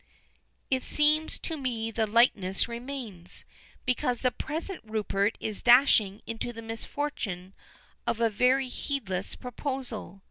[0.71, 3.45] "It seems to me the likeness remains,
[3.85, 7.53] because the present Rupert is dashing into the misfortune
[8.07, 10.19] of a very heedless proposal.